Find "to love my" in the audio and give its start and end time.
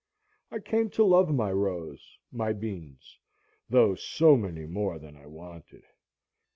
0.97-1.51